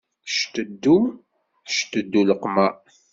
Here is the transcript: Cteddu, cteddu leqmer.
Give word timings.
Cteddu, 0.35 0.97
cteddu 1.75 2.21
leqmer. 2.29 2.73